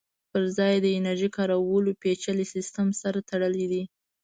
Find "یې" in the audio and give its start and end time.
0.75-0.83